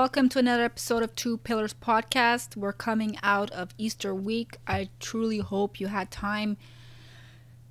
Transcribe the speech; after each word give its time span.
welcome 0.00 0.30
to 0.30 0.38
another 0.38 0.64
episode 0.64 1.02
of 1.02 1.14
Two 1.14 1.36
Pillars 1.36 1.74
Podcast. 1.74 2.56
We're 2.56 2.72
coming 2.72 3.18
out 3.22 3.50
of 3.50 3.74
Easter 3.76 4.14
week. 4.14 4.56
I 4.66 4.88
truly 4.98 5.40
hope 5.40 5.78
you 5.78 5.88
had 5.88 6.10
time 6.10 6.56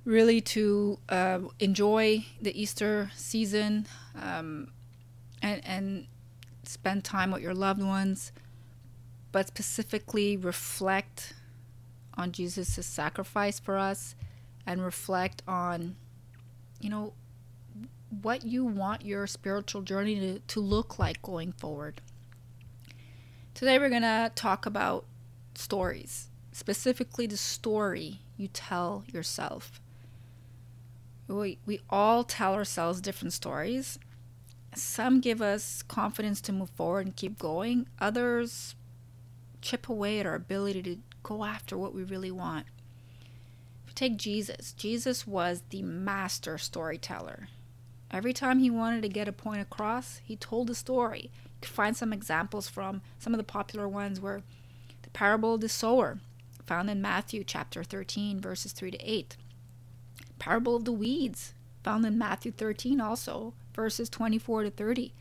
really 0.04 0.40
to 0.42 1.00
uh, 1.08 1.40
enjoy 1.58 2.24
the 2.40 2.56
Easter 2.56 3.10
season 3.16 3.88
um, 4.14 4.70
and, 5.42 5.60
and 5.66 6.06
spend 6.62 7.02
time 7.02 7.32
with 7.32 7.42
your 7.42 7.52
loved 7.52 7.82
ones, 7.82 8.30
but 9.32 9.48
specifically 9.48 10.36
reflect 10.36 11.32
on 12.14 12.30
Jesus' 12.30 12.86
sacrifice 12.86 13.58
for 13.58 13.76
us 13.76 14.14
and 14.64 14.84
reflect 14.84 15.42
on, 15.48 15.96
you 16.80 16.90
know, 16.90 17.12
what 18.22 18.44
you 18.44 18.64
want 18.64 19.04
your 19.04 19.26
spiritual 19.26 19.82
journey 19.82 20.20
to, 20.20 20.38
to 20.38 20.60
look 20.60 20.96
like 20.96 21.20
going 21.22 21.50
forward. 21.50 22.00
Today, 23.60 23.78
we're 23.78 23.90
going 23.90 24.00
to 24.00 24.32
talk 24.34 24.64
about 24.64 25.04
stories, 25.54 26.28
specifically 26.50 27.26
the 27.26 27.36
story 27.36 28.20
you 28.38 28.48
tell 28.48 29.04
yourself. 29.12 29.82
We, 31.28 31.58
we 31.66 31.82
all 31.90 32.24
tell 32.24 32.54
ourselves 32.54 33.02
different 33.02 33.34
stories. 33.34 33.98
Some 34.74 35.20
give 35.20 35.42
us 35.42 35.82
confidence 35.82 36.40
to 36.40 36.54
move 36.54 36.70
forward 36.70 37.04
and 37.04 37.14
keep 37.14 37.38
going, 37.38 37.86
others 37.98 38.76
chip 39.60 39.90
away 39.90 40.20
at 40.20 40.24
our 40.24 40.36
ability 40.36 40.82
to 40.84 40.96
go 41.22 41.44
after 41.44 41.76
what 41.76 41.94
we 41.94 42.02
really 42.02 42.30
want. 42.30 42.64
If 43.84 43.90
you 43.90 43.94
take 43.94 44.16
Jesus, 44.16 44.72
Jesus 44.72 45.26
was 45.26 45.64
the 45.68 45.82
master 45.82 46.56
storyteller. 46.56 47.48
Every 48.10 48.32
time 48.32 48.60
he 48.60 48.70
wanted 48.70 49.02
to 49.02 49.10
get 49.10 49.28
a 49.28 49.32
point 49.32 49.60
across, 49.60 50.22
he 50.24 50.34
told 50.34 50.70
a 50.70 50.74
story. 50.74 51.30
Could 51.60 51.70
find 51.70 51.96
some 51.96 52.12
examples 52.12 52.68
from 52.68 53.02
some 53.18 53.34
of 53.34 53.38
the 53.38 53.44
popular 53.44 53.88
ones 53.88 54.20
were 54.20 54.42
the 55.02 55.10
parable 55.10 55.54
of 55.54 55.60
the 55.60 55.68
sower, 55.68 56.18
found 56.66 56.88
in 56.88 57.02
Matthew 57.02 57.44
chapter 57.44 57.82
13, 57.84 58.40
verses 58.40 58.72
3 58.72 58.92
to 58.92 58.98
8. 58.98 59.36
Parable 60.38 60.76
of 60.76 60.84
the 60.84 60.92
weeds, 60.92 61.54
found 61.82 62.04
in 62.06 62.18
Matthew 62.18 62.52
13 62.52 63.00
also, 63.00 63.54
verses 63.74 64.08
24 64.08 64.64
to 64.64 64.70
30. 64.70 65.12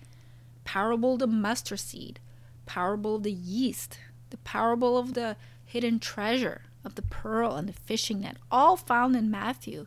Parable 0.64 1.14
of 1.14 1.20
the 1.20 1.28
mustard 1.28 1.80
seed, 1.80 2.20
parable 2.66 3.16
of 3.16 3.24
the 3.24 3.32
yeast, 3.32 4.00
the 4.30 4.38
parable 4.38 4.98
of 4.98 5.14
the 5.14 5.36
hidden 5.66 6.00
treasure, 6.00 6.62
of 6.86 6.96
the 6.96 7.02
pearl 7.02 7.56
and 7.56 7.68
the 7.68 7.74
fishing 7.74 8.22
net, 8.22 8.38
all 8.52 8.78
found 8.78 9.16
in 9.16 9.30
Matthew 9.30 9.86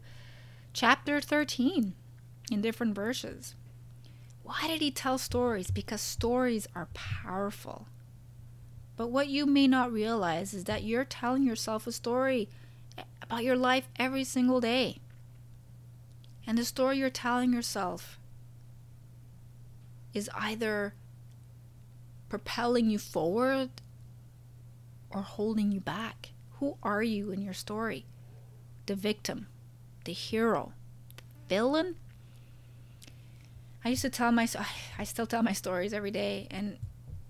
chapter 0.73 1.21
13 1.21 1.95
in 2.51 2.61
different 2.61 2.95
verses. 2.95 3.55
Why 4.43 4.67
did 4.67 4.81
he 4.81 4.91
tell 4.91 5.19
stories? 5.19 5.71
Because 5.71 6.01
stories 6.01 6.67
are 6.75 6.89
powerful. 6.95 7.87
But 8.97 9.09
what 9.09 9.29
you 9.29 9.47
may 9.47 9.67
not 9.67 9.93
realize 9.93 10.53
is 10.53 10.65
that 10.65 10.85
you're 10.85 11.05
telling 11.05 11.45
yourself 11.45 11.87
a 11.87 11.93
story 11.93 12.49
about 13.23 13.45
your 13.45 13.57
life 13.57 13.89
every 13.99 14.25
single 14.25 14.61
day. 14.61 14.99
And 16.47 16.59
the 16.59 16.65
story 16.65 16.99
you're 16.99 17.11
telling 17.11 17.53
yourself 17.53 18.19
is 20.13 20.29
either 20.35 20.95
propelling 22.29 22.91
you 22.91 22.99
forward 22.99 23.71
or 25.11 25.23
holding 25.23 25.73
you 25.73 25.81
back. 25.81 26.31
Who 26.59 26.77
are 26.83 27.03
you 27.03 27.31
in 27.31 27.43
your 27.43 27.55
story? 27.55 28.07
The 28.87 28.95
victim, 28.95 29.47
the 30.05 30.13
hero, 30.13 30.73
the 31.17 31.23
villain, 31.55 31.97
I 33.85 33.89
used 33.91 34.03
to 34.03 34.11
tell 34.11 34.33
my 34.33 34.49
I 34.99 35.05
still 35.05 35.27
tell 35.27 35.43
my 35.43 35.53
stories 35.53 35.93
every 35.93 36.11
day 36.11 36.47
and 36.51 36.79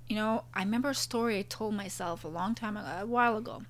you 0.09 0.17
know, 0.17 0.45
I 0.53 0.61
remember 0.61 0.91
a 0.91 0.95
story 0.95 1.39
I 1.39 1.43
told 1.43 1.75
myself 1.75 2.25
a 2.25 2.29
long 2.29 2.55
time 2.55 2.77
ago, 2.77 2.89
a 3.01 3.07
while 3.07 3.39
ago. 3.39 3.63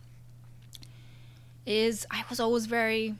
Is 1.64 2.04
I 2.10 2.24
was 2.28 2.40
always 2.40 2.66
very 2.66 3.14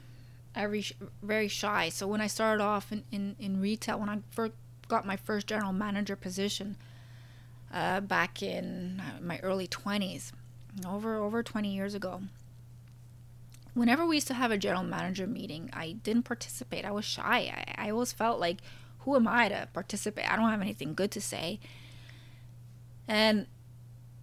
very 0.54 0.84
very 1.22 1.48
shy. 1.48 1.88
So 1.88 2.06
when 2.06 2.20
I 2.20 2.26
started 2.26 2.62
off 2.62 2.90
in 2.90 3.04
in, 3.12 3.36
in 3.38 3.60
retail 3.60 4.00
when 4.00 4.08
I 4.08 4.18
first 4.30 4.52
got 4.88 5.06
my 5.06 5.16
first 5.16 5.46
general 5.46 5.72
manager 5.72 6.16
position 6.16 6.76
uh, 7.72 8.00
back 8.00 8.42
in 8.42 9.00
uh, 9.00 9.22
my 9.22 9.38
early 9.38 9.66
20s, 9.66 10.32
over 10.86 11.16
over 11.16 11.42
20 11.42 11.74
years 11.74 11.94
ago. 11.94 12.22
Whenever 13.74 14.04
we 14.06 14.16
used 14.16 14.26
to 14.26 14.34
have 14.34 14.50
a 14.50 14.58
general 14.58 14.82
manager 14.82 15.26
meeting, 15.26 15.70
I 15.72 15.92
didn't 15.92 16.24
participate. 16.24 16.84
I 16.84 16.90
was 16.90 17.06
shy. 17.06 17.50
I, 17.78 17.86
I 17.86 17.90
always 17.90 18.12
felt 18.12 18.38
like 18.38 18.58
who 19.04 19.16
am 19.16 19.28
I 19.28 19.48
to 19.48 19.68
participate? 19.72 20.30
I 20.30 20.36
don't 20.36 20.50
have 20.50 20.60
anything 20.60 20.94
good 20.94 21.10
to 21.12 21.20
say. 21.20 21.60
And 23.08 23.46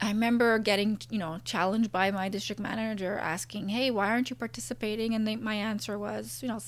I 0.02 0.08
remember 0.10 0.58
getting, 0.60 1.00
you 1.10 1.20
know, 1.20 1.40
challenged 1.44 1.92
by 1.92 2.12
my 2.12 2.30
district 2.30 2.62
manager 2.62 3.18
asking, 3.18 3.70
"Hey, 3.70 3.92
why 3.92 4.10
aren't 4.10 4.30
you 4.30 4.36
participating?" 4.36 5.14
And 5.14 5.28
they, 5.28 5.36
my 5.36 5.56
answer 5.56 6.00
was, 6.00 6.42
you 6.42 6.48
know, 6.48 6.60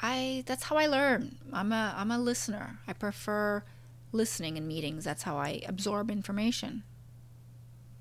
I 0.00 0.44
that's 0.46 0.64
how 0.64 0.76
I 0.76 0.86
learn. 0.86 1.36
I'm 1.52 1.72
a 1.72 1.94
I'm 1.96 2.10
a 2.10 2.18
listener. 2.18 2.78
I 2.86 2.92
prefer 2.92 3.64
listening 4.12 4.56
in 4.56 4.66
meetings. 4.68 5.04
That's 5.04 5.24
how 5.24 5.36
I 5.36 5.60
absorb 5.66 6.10
information. 6.10 6.84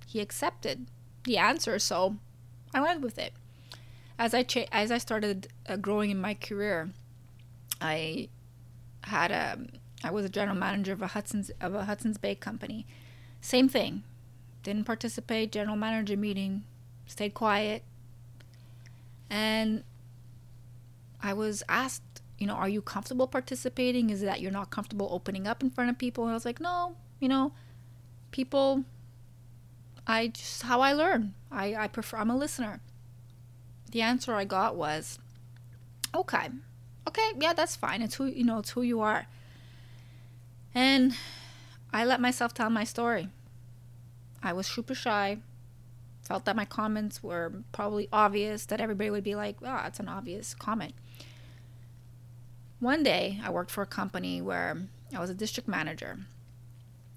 He 0.05 0.19
accepted 0.19 0.87
the 1.23 1.37
answer, 1.37 1.79
so 1.79 2.17
I 2.73 2.81
went 2.81 3.01
with 3.01 3.17
it. 3.17 3.33
As 4.19 4.33
I 4.33 4.43
cha- 4.43 4.69
as 4.71 4.91
I 4.91 4.99
started 4.99 5.47
uh, 5.67 5.77
growing 5.77 6.11
in 6.11 6.21
my 6.21 6.35
career, 6.35 6.91
I 7.81 8.29
had 9.07 9.31
a 9.31 9.59
I 10.03 10.11
was 10.11 10.25
a 10.25 10.29
general 10.29 10.57
manager 10.57 10.93
of 10.93 11.01
a 11.01 11.07
Hudson's 11.07 11.49
of 11.61 11.73
a 11.73 11.85
Hudson's 11.85 12.17
Bay 12.17 12.35
company. 12.35 12.85
Same 13.41 13.67
thing. 13.69 14.03
Didn't 14.63 14.85
participate 14.85 15.51
general 15.51 15.77
manager 15.77 16.17
meeting, 16.17 16.63
stayed 17.05 17.33
quiet. 17.33 17.83
And 19.29 19.83
I 21.21 21.33
was 21.33 21.63
asked, 21.67 22.21
you 22.37 22.47
know, 22.47 22.53
are 22.53 22.69
you 22.69 22.81
comfortable 22.81 23.27
participating? 23.27 24.09
Is 24.09 24.21
it 24.23 24.25
that 24.25 24.41
you're 24.41 24.51
not 24.51 24.69
comfortable 24.69 25.09
opening 25.11 25.47
up 25.47 25.63
in 25.63 25.69
front 25.69 25.89
of 25.89 25.97
people? 25.97 26.23
And 26.25 26.31
I 26.31 26.33
was 26.35 26.45
like, 26.45 26.59
no, 26.59 26.95
you 27.19 27.27
know, 27.27 27.51
people 28.31 28.83
I 30.07 30.27
just 30.27 30.63
how 30.63 30.79
I 30.79 30.93
learn. 30.93 31.33
I, 31.51 31.75
I 31.75 31.87
prefer 31.89 32.17
I'm 32.17 32.29
a 32.29 32.37
listener. 32.37 32.79
The 33.91 34.01
answer 34.01 34.33
I 34.33 34.45
got 34.45 34.75
was, 34.75 35.19
okay, 36.15 36.49
okay, 37.07 37.31
yeah, 37.39 37.53
that's 37.53 37.75
fine. 37.75 38.01
It's 38.01 38.15
who 38.15 38.25
you 38.25 38.43
know, 38.43 38.59
it's 38.59 38.71
who 38.71 38.81
you 38.81 39.01
are. 39.01 39.27
And 40.75 41.15
I 41.91 42.05
let 42.05 42.21
myself 42.21 42.53
tell 42.53 42.69
my 42.69 42.83
story. 42.83 43.29
I 44.43 44.53
was 44.53 44.67
super 44.67 44.93
shy. 44.93 45.39
Felt 46.21 46.45
that 46.45 46.57
my 46.57 46.65
comments 46.65 47.23
were 47.23 47.63
probably 47.71 48.09
obvious, 48.11 48.65
that 48.65 48.81
everybody 48.81 49.09
would 49.09 49.23
be 49.23 49.35
like, 49.35 49.55
ah, 49.65 49.81
oh, 49.83 49.87
it's 49.87 49.99
an 49.99 50.09
obvious 50.09 50.53
comment. 50.53 50.93
One 52.79 53.01
day, 53.01 53.39
I 53.43 53.49
worked 53.49 53.71
for 53.71 53.81
a 53.81 53.87
company 53.87 54.41
where 54.41 54.77
I 55.15 55.19
was 55.19 55.29
a 55.29 55.33
district 55.33 55.69
manager. 55.69 56.19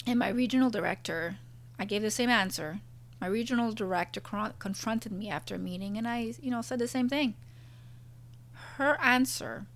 And 0.06 0.18
my 0.18 0.28
regional 0.28 0.70
director, 0.70 1.38
I 1.78 1.84
gave 1.84 2.02
the 2.02 2.10
same 2.10 2.30
answer. 2.30 2.80
My 3.20 3.26
regional 3.26 3.72
director 3.72 4.20
confronted 4.20 5.12
me 5.12 5.28
after 5.28 5.56
a 5.56 5.58
meeting, 5.58 5.98
and 5.98 6.08
I, 6.08 6.32
you 6.40 6.50
know, 6.50 6.62
said 6.62 6.78
the 6.78 6.88
same 6.88 7.08
thing. 7.08 7.34
Her 8.76 8.96
answer 9.02 9.66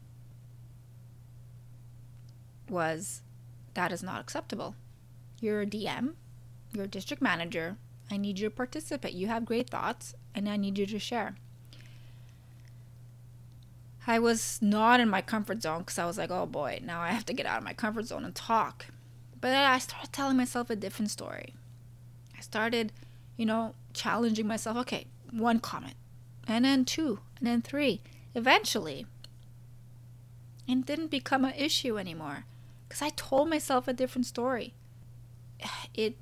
was 2.69 3.23
that 3.75 3.93
is 3.93 4.03
not 4.03 4.21
acceptable. 4.21 4.75
You're 5.41 5.63
a 5.63 5.67
DM, 5.67 6.15
you're 6.73 6.85
a 6.85 6.89
district 6.89 7.23
manager. 7.23 7.77
I 8.11 8.17
need 8.17 8.39
you 8.39 8.49
to 8.49 8.55
participate. 8.55 9.15
You 9.15 9.29
have 9.29 9.45
great 9.45 9.71
thoughts, 9.71 10.15
and 10.35 10.49
I 10.49 10.57
need 10.57 10.79
you 10.79 10.87
to 10.87 10.99
share. 10.99 11.37
I 14.07 14.19
was 14.19 14.59
not 14.61 15.01
in 15.01 15.09
my 15.09 15.23
comfort 15.23 15.63
zone 15.63 15.81
because 15.81 15.99
I 15.99 16.05
was 16.05 16.19
like, 16.19 16.31
oh 16.31 16.47
boy, 16.47 16.81
now 16.83 17.01
I 17.01 17.09
have 17.09 17.25
to 17.27 17.33
get 17.33 17.47
out 17.47 17.59
of 17.59 17.65
my 17.65 17.73
comfort 17.73 18.07
zone 18.07 18.25
and 18.25 18.35
talk. 18.35 18.87
But 19.41 19.55
I 19.55 19.79
started 19.79 20.13
telling 20.13 20.37
myself 20.37 20.71
a 20.71 20.77
different 20.77 21.11
story. 21.11 21.55
I 22.37 22.41
started, 22.43 22.93
you 23.37 23.47
know, 23.47 23.75
challenging 23.95 24.47
myself. 24.47 24.77
Okay, 24.79 25.07
one 25.31 25.59
comment, 25.59 25.95
and 26.47 26.65
then 26.65 26.85
two, 26.85 27.21
and 27.39 27.47
then 27.47 27.63
three. 27.63 28.03
Eventually, 28.35 29.07
it 30.69 30.85
didn't 30.85 31.11
become 31.11 31.45
an 31.45 31.55
issue 31.55 31.99
anymore 31.99 32.45
because 32.95 33.07
I 33.07 33.11
told 33.17 33.51
myself 33.51 33.89
a 33.89 33.93
different 33.93 34.27
story. 34.27 34.75
It 35.95 36.17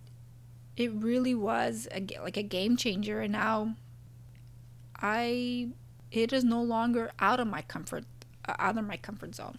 it 0.74 0.90
really 0.92 1.34
was 1.34 1.86
a, 1.92 2.00
like 2.22 2.38
a 2.38 2.42
game 2.42 2.78
changer 2.78 3.20
and 3.20 3.32
now 3.32 3.76
I 4.96 5.68
it 6.10 6.32
is 6.32 6.44
no 6.44 6.62
longer 6.62 7.10
out 7.18 7.40
of 7.40 7.46
my 7.46 7.60
comfort 7.60 8.04
uh, 8.48 8.54
out 8.58 8.78
of 8.78 8.86
my 8.86 8.96
comfort 8.96 9.34
zone. 9.34 9.58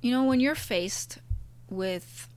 You 0.00 0.10
know, 0.10 0.24
when 0.24 0.40
you're 0.40 0.54
faced 0.54 1.18
with 1.68 2.28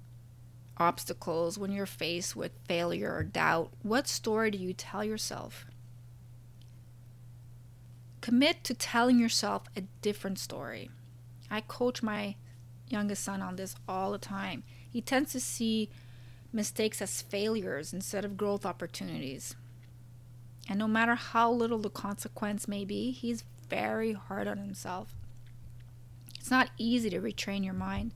obstacles, 0.78 1.58
when 1.58 1.72
you're 1.72 1.86
faced 1.86 2.36
with 2.36 2.52
failure 2.68 3.14
or 3.16 3.24
doubt, 3.24 3.72
what 3.82 4.10
story 4.10 4.52
do 4.52 4.58
you 4.58 4.74
tell 4.74 5.06
yourself? 5.06 5.66
Commit 8.20 8.66
to 8.66 8.74
telling 8.74 9.20
yourself 9.20 9.64
a 9.78 9.82
different 10.02 10.38
story. 10.38 10.90
I 11.52 11.62
coach 11.62 12.02
my 12.02 12.36
youngest 12.88 13.24
son 13.24 13.42
on 13.42 13.58
this 13.58 13.76
all 13.88 14.12
the 14.12 14.18
time. 14.18 14.64
He 14.90 15.02
tends 15.02 15.32
to 15.34 15.40
see 15.40 15.90
mistakes 16.54 17.02
as 17.02 17.22
failures 17.22 17.94
instead 17.94 18.26
of 18.26 18.38
growth 18.38 18.66
opportunities. 18.66 19.56
And 20.70 20.80
no 20.80 20.88
matter 20.88 21.16
how 21.16 21.52
little 21.52 21.80
the 21.80 21.90
consequence 21.90 22.68
may 22.68 22.86
be, 22.86 23.12
he's 23.12 23.44
very 23.70 24.14
hard 24.14 24.48
on 24.48 24.58
himself. 24.58 25.14
It's 26.40 26.52
not 26.52 26.70
easy 26.78 27.10
to 27.10 27.22
retrain 27.22 27.64
your 27.64 27.74
mind. 27.74 28.14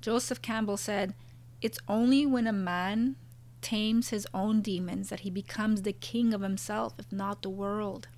Joseph 0.00 0.40
Campbell 0.40 0.76
said, 0.76 1.14
It's 1.60 1.78
only 1.88 2.24
when 2.24 2.46
a 2.46 2.52
man 2.52 3.16
tames 3.60 4.08
his 4.08 4.26
own 4.32 4.62
demons 4.62 5.10
that 5.10 5.20
he 5.20 5.30
becomes 5.30 5.82
the 5.82 5.92
king 5.92 6.32
of 6.32 6.40
himself, 6.40 6.94
if 6.98 7.12
not 7.12 7.42
the 7.42 7.50
world. 7.50 8.08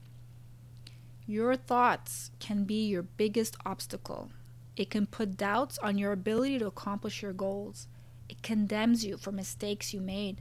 Your 1.27 1.57
thoughts 1.57 2.31
can 2.39 2.65
be 2.65 2.87
your 2.87 3.03
biggest 3.03 3.57
obstacle. 3.65 4.31
It 4.77 4.91
can 4.91 5.07
put 5.07 5.37
doubts 5.37 5.79
on 5.79 5.99
your 5.99 6.13
ability 6.13 6.59
to 6.59 6.67
accomplish 6.67 7.23
your 7.23 7.33
goals. 7.33 7.89
It 8.29 8.43
condemns 8.43 9.05
you 9.05 9.17
for 9.17 9.33
mistakes 9.33 9.93
you 9.93 10.01
made. 10.01 10.41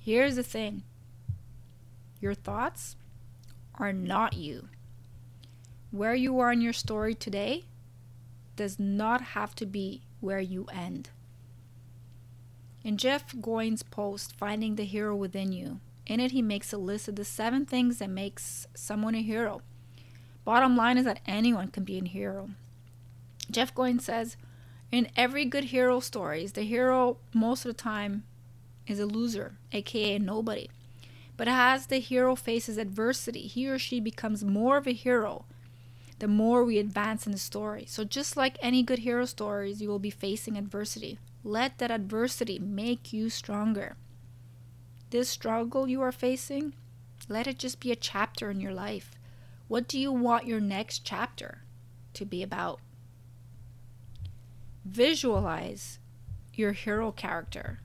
Here's 0.00 0.36
the 0.36 0.42
thing 0.42 0.82
your 2.20 2.34
thoughts 2.34 2.96
are 3.74 3.92
not 3.92 4.34
you. 4.34 4.68
Where 5.90 6.14
you 6.14 6.38
are 6.40 6.50
in 6.50 6.60
your 6.60 6.72
story 6.72 7.14
today 7.14 7.64
does 8.56 8.78
not 8.78 9.20
have 9.20 9.54
to 9.56 9.66
be 9.66 10.02
where 10.20 10.40
you 10.40 10.64
end. 10.72 11.10
In 12.82 12.96
Jeff 12.96 13.34
Goins' 13.34 13.82
post, 13.88 14.36
Finding 14.36 14.76
the 14.76 14.84
Hero 14.84 15.14
Within 15.14 15.52
You, 15.52 15.80
in 16.06 16.20
it 16.20 16.32
he 16.32 16.42
makes 16.42 16.72
a 16.72 16.78
list 16.78 17.08
of 17.08 17.16
the 17.16 17.24
seven 17.24 17.66
things 17.66 17.98
that 17.98 18.10
makes 18.10 18.66
someone 18.74 19.14
a 19.14 19.22
hero. 19.22 19.62
Bottom 20.44 20.76
line 20.76 20.96
is 20.96 21.04
that 21.04 21.20
anyone 21.26 21.68
can 21.68 21.84
be 21.84 21.98
a 21.98 22.04
hero. 22.04 22.50
Jeff 23.50 23.74
Goins 23.74 24.02
says, 24.02 24.36
in 24.92 25.08
every 25.16 25.44
good 25.44 25.64
hero 25.64 26.00
stories, 26.00 26.52
the 26.52 26.62
hero 26.62 27.18
most 27.34 27.64
of 27.64 27.76
the 27.76 27.82
time 27.82 28.24
is 28.86 29.00
a 29.00 29.06
loser, 29.06 29.56
aka 29.72 30.18
nobody. 30.18 30.70
But 31.36 31.48
as 31.48 31.86
the 31.86 31.98
hero 31.98 32.34
faces 32.34 32.78
adversity, 32.78 33.42
he 33.42 33.68
or 33.68 33.78
she 33.78 34.00
becomes 34.00 34.44
more 34.44 34.76
of 34.76 34.86
a 34.86 34.92
hero 34.92 35.44
the 36.18 36.28
more 36.28 36.64
we 36.64 36.78
advance 36.78 37.26
in 37.26 37.32
the 37.32 37.38
story. 37.38 37.84
So, 37.86 38.04
just 38.04 38.36
like 38.36 38.56
any 38.62 38.82
good 38.82 39.00
hero 39.00 39.26
stories, 39.26 39.82
you 39.82 39.88
will 39.88 39.98
be 39.98 40.10
facing 40.10 40.56
adversity. 40.56 41.18
Let 41.44 41.78
that 41.78 41.90
adversity 41.90 42.58
make 42.58 43.12
you 43.12 43.28
stronger. 43.28 43.96
This 45.10 45.28
struggle 45.28 45.86
you 45.86 46.00
are 46.02 46.12
facing, 46.12 46.74
let 47.28 47.46
it 47.46 47.58
just 47.58 47.80
be 47.80 47.92
a 47.92 47.96
chapter 47.96 48.50
in 48.50 48.60
your 48.60 48.72
life. 48.72 49.12
What 49.68 49.88
do 49.88 49.98
you 49.98 50.10
want 50.10 50.46
your 50.46 50.60
next 50.60 51.04
chapter 51.04 51.58
to 52.14 52.24
be 52.24 52.42
about? 52.42 52.80
Visualize 54.86 55.98
your 56.54 56.70
hero 56.70 57.10
character, 57.10 57.80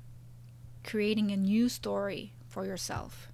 creating 0.84 1.32
a 1.32 1.36
new 1.36 1.68
story 1.68 2.34
for 2.48 2.64
yourself. 2.64 3.28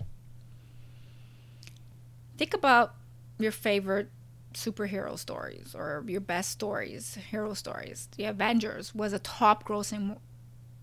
Think 2.38 2.54
about 2.54 2.96
your 3.38 3.52
favorite 3.52 4.10
superhero 4.54 5.20
stories 5.20 5.76
or 5.78 6.06
your 6.08 6.22
best 6.22 6.50
stories, 6.52 7.16
hero 7.30 7.54
stories. 7.54 8.08
The 8.16 8.24
Avengers 8.24 8.96
was 8.96 9.12
a 9.12 9.20
top 9.20 9.66
grossing 9.66 10.18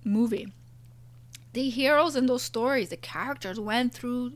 movie. 0.05 0.53
The 1.55 1.71
heroes 1.71 2.17
in 2.17 2.27
those 2.27 2.43
stories, 2.43 2.91
the 2.91 2.99
characters 2.99 3.59
went 3.59 3.95
through 3.95 4.35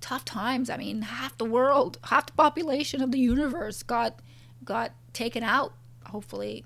tough 0.00 0.24
times. 0.24 0.70
I 0.70 0.78
mean, 0.78 1.02
half 1.02 1.36
the 1.36 1.44
world, 1.44 1.98
half 2.04 2.26
the 2.26 2.32
population 2.32 3.02
of 3.02 3.12
the 3.12 3.18
universe 3.18 3.82
got 3.82 4.20
got 4.64 4.92
taken 5.12 5.42
out. 5.42 5.74
Hopefully, 6.06 6.64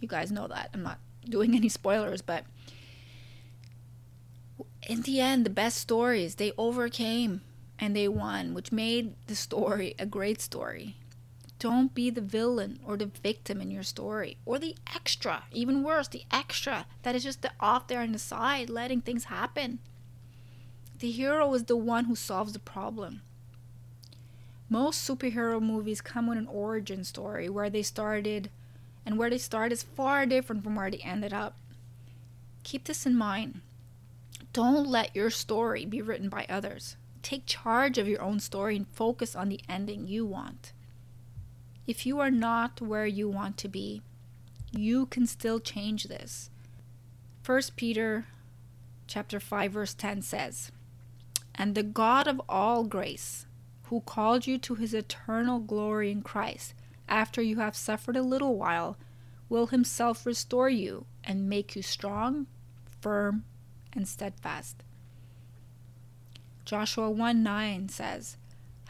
you 0.00 0.08
guys 0.08 0.32
know 0.32 0.48
that. 0.48 0.70
I'm 0.74 0.82
not 0.82 0.98
doing 1.28 1.54
any 1.56 1.68
spoilers, 1.68 2.22
but 2.22 2.44
in 4.88 5.02
the 5.02 5.20
end, 5.20 5.44
the 5.44 5.50
best 5.50 5.78
stories, 5.78 6.36
they 6.36 6.52
overcame 6.56 7.42
and 7.78 7.94
they 7.94 8.08
won, 8.08 8.54
which 8.54 8.72
made 8.72 9.14
the 9.26 9.36
story 9.36 9.94
a 9.98 10.06
great 10.06 10.40
story. 10.40 10.96
Don't 11.58 11.94
be 11.94 12.08
the 12.08 12.20
villain 12.20 12.78
or 12.84 12.96
the 12.96 13.06
victim 13.06 13.60
in 13.60 13.70
your 13.70 13.82
story 13.82 14.36
or 14.46 14.58
the 14.58 14.76
extra, 14.94 15.44
even 15.52 15.82
worse, 15.82 16.08
the 16.08 16.24
extra 16.30 16.86
that 17.02 17.16
is 17.16 17.24
just 17.24 17.42
the 17.42 17.50
off 17.58 17.88
there 17.88 18.00
on 18.00 18.12
the 18.12 18.18
side 18.18 18.70
letting 18.70 19.00
things 19.00 19.24
happen. 19.24 19.80
The 21.00 21.10
hero 21.10 21.52
is 21.54 21.64
the 21.64 21.76
one 21.76 22.04
who 22.06 22.14
solves 22.14 22.52
the 22.52 22.58
problem. 22.58 23.22
Most 24.68 25.08
superhero 25.08 25.60
movies 25.60 26.00
come 26.00 26.26
with 26.26 26.38
an 26.38 26.46
origin 26.46 27.02
story 27.04 27.48
where 27.48 27.70
they 27.70 27.82
started, 27.82 28.50
and 29.08 29.16
where 29.16 29.30
they 29.30 29.38
start 29.38 29.72
is 29.72 29.82
far 29.82 30.26
different 30.26 30.62
from 30.62 30.74
where 30.76 30.90
they 30.90 30.98
ended 30.98 31.32
up. 31.32 31.56
Keep 32.62 32.84
this 32.84 33.06
in 33.06 33.16
mind. 33.16 33.62
Don't 34.52 34.86
let 34.86 35.16
your 35.16 35.30
story 35.30 35.86
be 35.86 36.02
written 36.02 36.28
by 36.28 36.44
others. 36.46 36.98
Take 37.22 37.46
charge 37.46 37.96
of 37.96 38.06
your 38.06 38.20
own 38.20 38.38
story 38.38 38.76
and 38.76 38.86
focus 38.86 39.34
on 39.34 39.48
the 39.48 39.62
ending 39.66 40.06
you 40.06 40.26
want. 40.26 40.74
If 41.86 42.04
you 42.04 42.20
are 42.20 42.30
not 42.30 42.82
where 42.82 43.06
you 43.06 43.30
want 43.30 43.56
to 43.58 43.68
be, 43.68 44.02
you 44.72 45.06
can 45.06 45.26
still 45.26 45.58
change 45.58 46.04
this. 46.04 46.50
1 47.46 47.62
Peter 47.76 48.26
chapter 49.06 49.40
5 49.40 49.72
verse 49.72 49.94
10 49.94 50.20
says, 50.20 50.70
"And 51.54 51.74
the 51.74 51.82
God 51.82 52.28
of 52.28 52.42
all 52.46 52.84
grace, 52.84 53.46
who 53.84 54.02
called 54.02 54.46
you 54.46 54.58
to 54.58 54.74
his 54.74 54.92
eternal 54.92 55.60
glory 55.60 56.10
in 56.10 56.20
Christ, 56.20 56.74
after 57.08 57.42
you 57.42 57.56
have 57.56 57.76
suffered 57.76 58.16
a 58.16 58.22
little 58.22 58.56
while, 58.56 58.96
will 59.48 59.68
himself 59.68 60.26
restore 60.26 60.68
you 60.68 61.06
and 61.24 61.48
make 61.48 61.74
you 61.74 61.82
strong, 61.82 62.46
firm, 63.00 63.44
and 63.92 64.06
steadfast." 64.06 64.82
Joshua 66.64 67.10
1 67.10 67.42
9 67.42 67.88
says, 67.88 68.36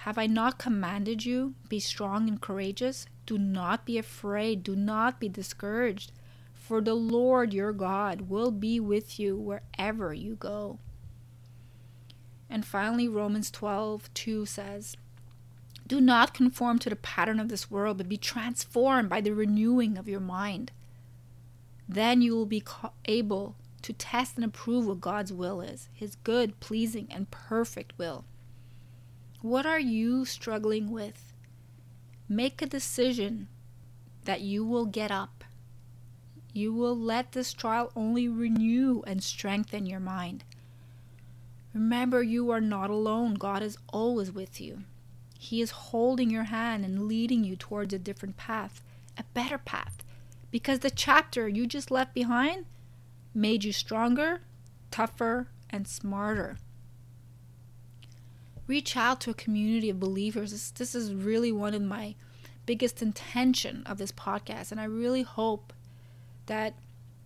have 0.02 0.16
I 0.16 0.26
not 0.26 0.58
commanded 0.58 1.26
you? 1.26 1.54
Be 1.68 1.80
strong 1.80 2.28
and 2.28 2.40
courageous. 2.40 3.06
Do 3.26 3.36
not 3.36 3.84
be 3.84 3.98
afraid. 3.98 4.62
Do 4.62 4.76
not 4.76 5.18
be 5.18 5.28
discouraged. 5.28 6.12
For 6.54 6.80
the 6.80 6.94
Lord 6.94 7.52
your 7.52 7.72
God 7.72 8.22
will 8.22 8.52
be 8.52 8.78
with 8.78 9.18
you 9.18 9.36
wherever 9.36 10.14
you 10.14 10.36
go. 10.36 10.78
And 12.48 12.64
finally, 12.64 13.08
Romans 13.08 13.50
12 13.50 14.12
2 14.14 14.46
says, 14.46 14.96
Do 15.88 16.02
not 16.02 16.35
conform 16.35 16.79
to 16.81 16.90
the 16.90 16.96
pattern 16.96 17.40
of 17.40 17.49
this 17.49 17.71
world, 17.71 17.97
but 17.97 18.11
be 18.11 18.18
transformed 18.18 19.09
by 19.09 19.23
the 19.23 19.33
renewing 19.33 19.97
of 19.97 20.07
your 20.07 20.21
mind. 20.21 20.71
Then 21.88 22.21
you 22.21 22.37
will 22.37 22.47
be 22.47 22.62
able 23.07 23.57
to 23.80 23.92
test 23.95 24.37
and 24.37 24.45
approve 24.45 24.87
what 24.87 25.00
God's 25.00 25.33
will 25.33 25.62
is, 25.62 25.88
his 25.95 26.16
good, 26.16 26.61
pleasing, 26.61 27.09
and 27.11 27.30
perfect 27.30 27.95
will. 27.97 28.26
What 29.40 29.64
are 29.64 29.80
you 29.80 30.26
struggling 30.26 30.90
with? 30.90 31.33
Make 32.28 32.61
a 32.61 32.66
decision 32.66 33.49
that 34.25 34.42
you 34.42 34.66
will 34.66 34.85
get 34.85 35.11
up. 35.11 35.42
You 36.52 36.75
will 36.75 36.97
let 36.99 37.33
this 37.33 37.54
trial 37.54 37.90
only 37.97 38.28
renew 38.28 39.02
and 39.07 39.23
strengthen 39.23 39.87
your 39.87 40.00
mind. 40.00 40.45
Remember, 41.73 42.23
you 42.23 42.50
are 42.50 42.61
not 42.61 42.90
alone. 42.90 43.35
God 43.35 43.62
is 43.62 43.78
always 43.90 44.30
with 44.30 44.61
you. 44.61 44.83
He 45.38 45.62
is 45.62 45.71
holding 45.71 46.28
your 46.28 46.45
hand 46.45 46.85
and 46.85 47.09
leading 47.09 47.45
you 47.45 47.57
towards 47.57 47.95
a 47.95 47.99
different 47.99 48.37
path, 48.37 48.83
a 49.16 49.25
better 49.33 49.57
path, 49.57 50.04
because 50.50 50.80
the 50.80 50.90
chapter 50.90 51.49
you 51.49 51.66
just 51.66 51.90
left 51.90 52.12
behind 52.12 52.66
made 53.33 53.64
you 53.64 53.73
stronger, 53.73 54.42
tougher, 54.90 55.49
and 55.71 55.88
smarter 55.88 56.59
reach 58.68 58.97
out 58.97 59.21
to 59.23 59.30
a 59.30 59.35
community 59.35 59.90
of 59.90 59.99
believers. 59.99 60.52
This, 60.52 60.71
this 60.71 60.95
is 60.95 61.12
really 61.12 61.50
one 61.50 61.75
of 61.75 61.83
my 61.83 62.14
biggest 62.66 63.02
intention 63.02 63.83
of 63.87 63.99
this 63.99 64.12
podcast. 64.12 64.71
And 64.71 64.80
I 64.80 64.85
really 64.85 65.23
hope 65.23 65.73
that 66.47 66.75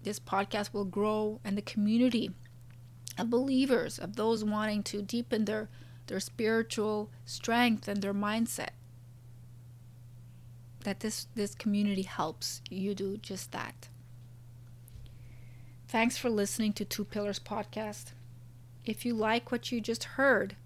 this 0.04 0.18
podcast 0.18 0.72
will 0.72 0.84
grow 0.84 1.40
and 1.44 1.58
the 1.58 1.62
community 1.62 2.30
of 3.18 3.28
believers, 3.28 3.98
of 3.98 4.16
those 4.16 4.44
wanting 4.44 4.82
to 4.84 5.02
deepen 5.02 5.44
their, 5.44 5.68
their 6.06 6.20
spiritual 6.20 7.10
strength 7.24 7.88
and 7.88 8.02
their 8.02 8.14
mindset, 8.14 8.70
that 10.84 11.00
this, 11.00 11.26
this 11.34 11.54
community 11.54 12.02
helps 12.02 12.60
you 12.70 12.94
do 12.94 13.16
just 13.16 13.52
that. 13.52 13.88
Thanks 15.88 16.16
for 16.16 16.30
listening 16.30 16.72
to 16.74 16.84
Two 16.84 17.04
Pillars 17.04 17.38
Podcast. 17.38 18.12
If 18.84 19.04
you 19.04 19.14
like 19.14 19.52
what 19.52 19.70
you 19.70 19.80
just 19.80 20.04
heard, 20.04 20.56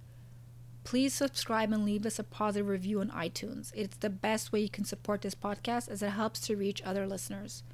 Please 0.87 1.13
subscribe 1.13 1.73
and 1.73 1.85
leave 1.85 2.07
us 2.07 2.21
a 2.21 2.23
positive 2.23 2.69
review 2.69 3.01
on 3.01 3.11
iTunes. 3.11 3.73
It's 3.75 3.97
the 3.97 4.09
best 4.09 4.53
way 4.53 4.61
you 4.61 4.69
can 4.69 4.85
support 4.85 5.21
this 5.21 5.35
podcast 5.35 5.89
as 5.89 6.01
it 6.01 6.11
helps 6.11 6.39
to 6.43 6.55
reach 6.55 6.81
other 6.85 7.09
listeners. 7.09 7.65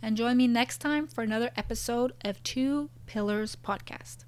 And 0.00 0.16
join 0.16 0.36
me 0.36 0.46
next 0.46 0.78
time 0.78 1.08
for 1.08 1.22
another 1.22 1.50
episode 1.56 2.12
of 2.24 2.40
Two 2.44 2.88
Pillars 3.06 3.56
Podcast. 3.56 4.18